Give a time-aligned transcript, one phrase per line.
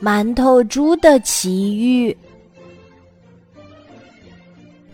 [0.00, 2.16] 馒头猪的奇遇。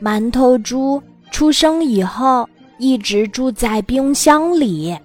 [0.02, 2.48] 馒头猪出生以后，
[2.78, 4.96] 一直住在冰箱里。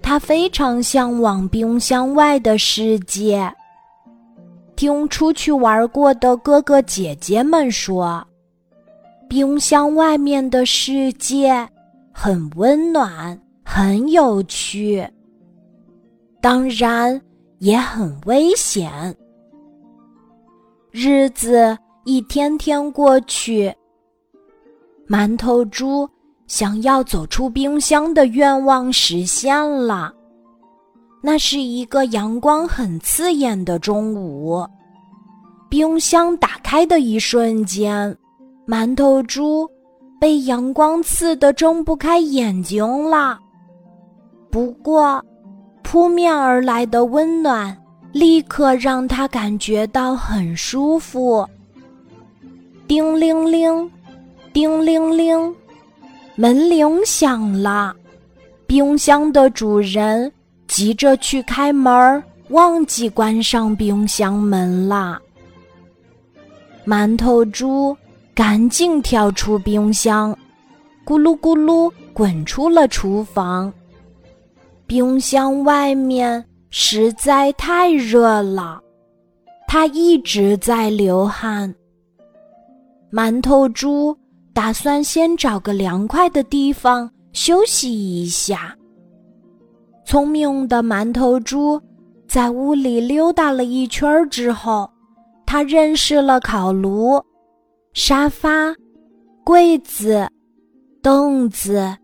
[0.00, 3.52] 他非常向往冰箱外的世界。
[4.74, 8.26] 听出去玩过的哥哥姐姐们说，
[9.28, 11.68] 冰箱外面的世界
[12.12, 15.08] 很温暖，很有趣。
[16.40, 17.20] 当然。
[17.62, 19.16] 也很危险。
[20.90, 23.72] 日子一天天过去，
[25.06, 26.08] 馒头猪
[26.48, 29.56] 想要走出冰箱的愿望实现
[29.86, 30.12] 了。
[31.22, 34.66] 那是一个阳光很刺眼的中午，
[35.70, 38.12] 冰箱打开的一瞬间，
[38.66, 39.70] 馒头猪
[40.20, 43.38] 被阳光刺得睁不开眼睛了。
[44.50, 45.24] 不过。
[45.92, 47.76] 扑面而来的温暖，
[48.12, 51.46] 立刻让他感觉到很舒服。
[52.88, 53.90] 叮铃铃，
[54.54, 55.54] 叮铃铃，
[56.34, 57.94] 门铃响了。
[58.66, 60.32] 冰箱的主人
[60.66, 65.20] 急着去开门，忘记关上冰箱门了。
[66.86, 67.94] 馒头猪
[68.34, 70.34] 赶紧跳出冰箱，
[71.04, 73.70] 咕噜咕噜滚出了厨房。
[74.92, 78.78] 冰箱外面实在太热了，
[79.66, 81.74] 他一直在流汗。
[83.10, 84.14] 馒头猪
[84.52, 87.90] 打算先找个凉快的地方休息
[88.22, 88.76] 一下。
[90.04, 91.80] 聪明的馒头猪
[92.28, 94.86] 在屋里溜达了一圈之后，
[95.46, 97.18] 他认识了烤炉、
[97.94, 98.74] 沙发、
[99.42, 100.28] 柜子、
[101.00, 101.96] 凳子、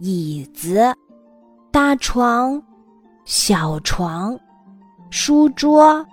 [0.00, 0.94] 椅子。
[1.70, 2.60] 大床、
[3.24, 4.38] 小床、
[5.10, 6.04] 书桌、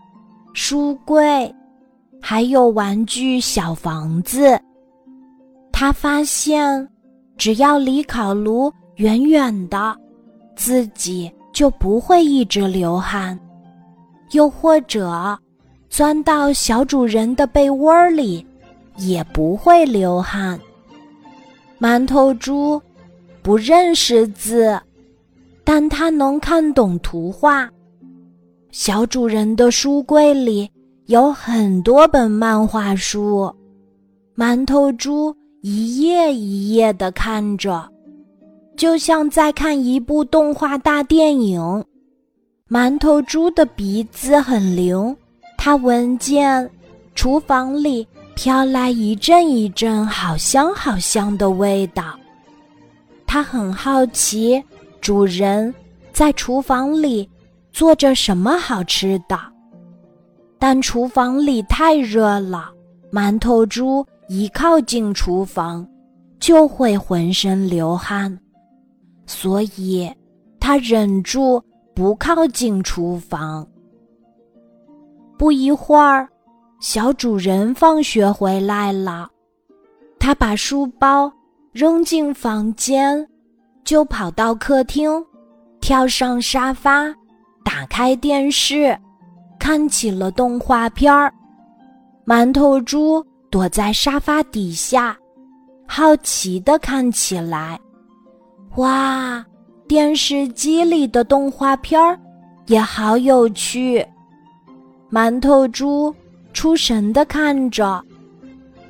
[0.53, 1.53] 书柜，
[2.21, 4.59] 还有玩具小房子。
[5.71, 6.87] 他发现，
[7.37, 9.95] 只要离烤炉远远的，
[10.57, 13.37] 自己就不会一直流汗；
[14.31, 15.37] 又或者，
[15.89, 18.45] 钻到小主人的被窝里，
[18.97, 20.59] 也不会流汗。
[21.79, 22.81] 馒头猪
[23.41, 24.77] 不认识字。
[25.77, 27.69] 但他能看懂图画。
[28.71, 30.71] 小主人的书柜里
[31.07, 33.53] 有很多本漫画书，
[34.37, 37.85] 馒头猪一页一页的看着，
[38.77, 41.83] 就像在看一部动画大电影。
[42.69, 45.13] 馒头猪的鼻子很灵，
[45.57, 46.71] 它闻见
[47.15, 52.17] 厨房里飘来一阵一阵好香好香的味道，
[53.27, 54.63] 它很好奇。
[55.05, 55.71] 主人
[56.11, 57.29] 在厨房里
[57.71, 59.39] 做着什么好吃的？
[60.57, 62.71] 但厨房里太热了，
[63.11, 65.87] 馒头猪一靠近厨房
[66.39, 68.35] 就会浑身流汗，
[69.27, 70.11] 所以
[70.59, 71.63] 他忍住
[71.93, 73.63] 不靠近厨房。
[75.37, 76.27] 不一会儿，
[76.79, 79.29] 小主人放学回来了，
[80.17, 81.31] 他把书包
[81.73, 83.23] 扔进房间。
[83.85, 85.23] 就跑到客厅，
[85.79, 87.05] 跳上沙发，
[87.63, 88.97] 打开电视，
[89.59, 91.31] 看起了动画片儿。
[92.25, 95.15] 馒头猪躲在沙发底下，
[95.87, 97.79] 好奇的看起来。
[98.77, 99.45] 哇，
[99.87, 102.19] 电视机里的动画片儿
[102.65, 104.03] 也好有趣。
[105.11, 106.13] 馒头猪
[106.53, 108.03] 出神的看着，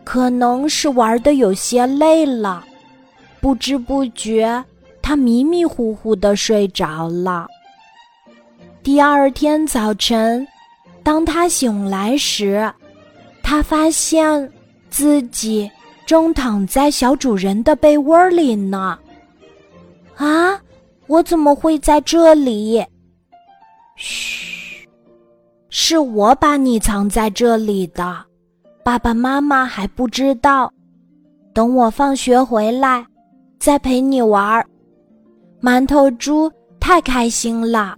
[0.06, 2.63] 可能是玩的有些累了，
[3.41, 4.63] 不知不觉。
[5.06, 7.48] 他迷迷糊糊的睡着了。
[8.82, 10.48] 第二天早晨，
[11.04, 12.74] 当他醒来时，
[13.44, 14.52] 他发现
[14.90, 15.70] 自己
[16.08, 18.98] 正躺在小主人的被窝里呢。
[20.16, 20.60] 啊，
[21.06, 22.84] 我怎么会在这里？
[23.96, 24.90] 嘘，
[25.69, 28.25] 是我把你藏在这里的，
[28.84, 30.74] 爸爸妈妈还不知道。
[31.54, 33.06] 等我放学回来，
[33.60, 34.66] 再陪你玩儿。
[35.65, 37.97] 馒头猪太开心了，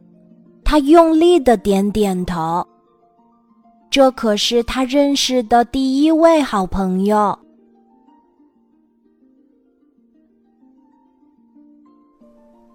[0.64, 2.66] 他用力的点点头。
[3.90, 7.38] 这可是他认识的第一位好朋友。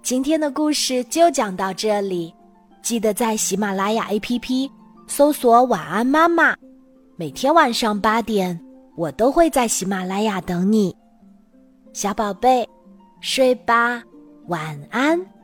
[0.03, 2.35] 今天的故事就讲到这里，
[2.83, 4.71] 记得在喜马拉雅 APP
[5.07, 6.55] 搜索“晚安妈妈”，
[7.17, 8.61] 每天晚上八点，
[8.95, 10.95] 我都会在喜马拉雅等你，
[11.95, 12.69] 小宝贝，
[13.23, 14.03] 睡吧。
[14.47, 15.42] 晚安。